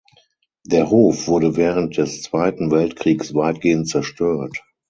Der 0.65 0.89
Hof 0.89 1.27
wurde 1.27 1.55
während 1.57 1.95
des 1.97 2.23
Zweiten 2.23 2.71
Weltkriegs 2.71 3.35
weitgehend 3.35 3.87
zerstört. 3.87 4.59